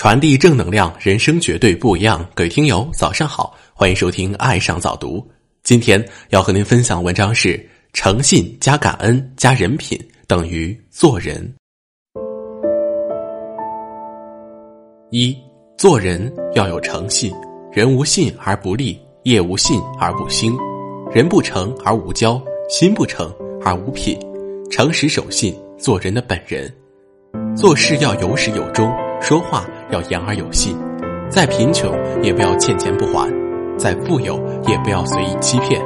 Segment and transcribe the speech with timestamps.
[0.00, 2.26] 传递正能量，人生绝对不一样。
[2.34, 5.18] 各位听友，早上好，欢迎收听《爱上早读》。
[5.62, 11.54] 今天要和您分享的文章是：诚信加感恩加人品等于做人。
[15.10, 15.36] 一
[15.76, 17.30] 做人要有诚信，
[17.70, 20.56] 人无信而不立，业无信而不兴，
[21.12, 23.30] 人不诚而无交，心不诚
[23.62, 24.18] 而无品。
[24.70, 26.74] 诚实守信，做人的本人。
[27.54, 28.90] 做事要有始有终。
[29.22, 30.76] 说话要言而有信，
[31.28, 33.30] 再贫穷也不要欠钱不还，
[33.76, 35.80] 再富有也不要随意欺骗。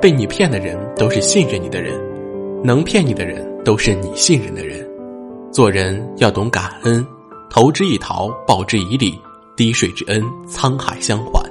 [0.00, 1.92] 被你骗的人都是信任你的人，
[2.62, 4.88] 能骗你的人都是你信任的人。
[5.50, 7.04] 做人要懂感恩，
[7.50, 9.18] 投之以桃，报之以李，
[9.56, 11.42] 滴水之恩，沧海相还。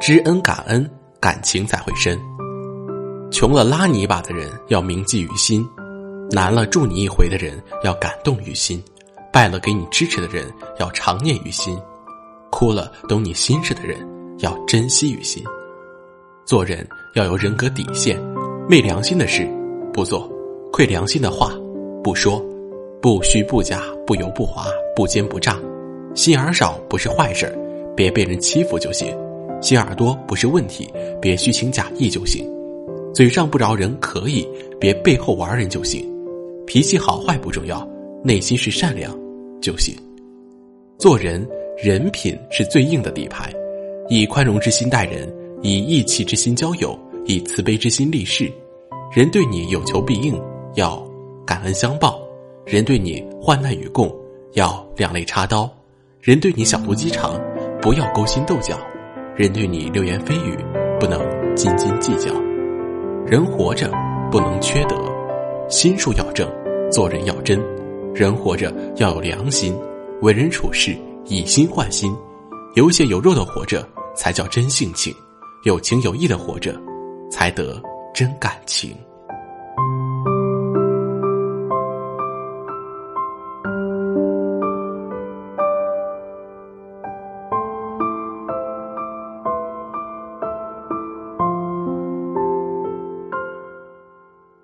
[0.00, 0.88] 知恩感恩，
[1.20, 2.18] 感情才会深。
[3.30, 5.66] 穷了拉你一把的人要铭记于心，
[6.30, 8.82] 难了助你一回的人要感动于心。
[9.32, 11.78] 败了给你支持的人要常念于心，
[12.50, 13.98] 哭了懂你心事的人
[14.38, 15.42] 要珍惜于心。
[16.44, 18.20] 做人要有人格底线，
[18.68, 19.48] 昧良心的事
[19.92, 20.28] 不做，
[20.72, 21.52] 愧良心的话
[22.02, 22.44] 不说，
[23.00, 25.58] 不虚不假，不油不滑，不奸不诈。
[26.14, 27.56] 心眼少不是坏事
[27.96, 29.14] 别被人欺负就行；
[29.62, 32.44] 心眼多不是问题，别虚情假意就行。
[33.14, 34.48] 嘴上不饶人可以，
[34.80, 36.04] 别背后玩人就行。
[36.66, 37.88] 脾气好坏不重要。
[38.22, 39.18] 内心是善良
[39.60, 39.94] 就行，
[40.98, 43.52] 做人人品是最硬的底牌，
[44.08, 48.50] 以宽容之心待人，以义气之心交友，以慈悲之心立事。
[49.14, 50.40] 人对你有求必应，
[50.74, 51.06] 要
[51.46, 52.20] 感恩相报；
[52.64, 54.10] 人对你患难与共，
[54.52, 55.68] 要两肋插刀；
[56.20, 57.38] 人对你小肚鸡肠，
[57.82, 58.76] 不要勾心斗角；
[59.36, 60.56] 人对你流言蜚语，
[60.98, 61.20] 不能
[61.54, 62.32] 斤斤计较。
[63.26, 63.90] 人活着
[64.30, 64.96] 不能缺德，
[65.68, 66.48] 心术要正，
[66.90, 67.60] 做人要真。
[68.14, 69.74] 人活着要有良心，
[70.20, 70.94] 为人处事
[71.26, 72.14] 以心换心，
[72.74, 75.14] 有血有肉的活着才叫真性情，
[75.64, 76.78] 有情有义的活着
[77.30, 77.80] 才得
[78.12, 78.94] 真感情。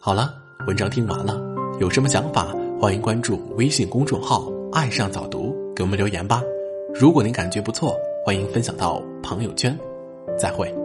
[0.00, 0.34] 好了，
[0.66, 1.40] 文章听完了，
[1.78, 2.48] 有什么想法？
[2.84, 6.42] 欢迎关注微信公众号“爱上早读”，给我们留言吧。
[6.92, 9.74] 如果您感觉不错，欢迎分享到朋友圈。
[10.38, 10.83] 再会。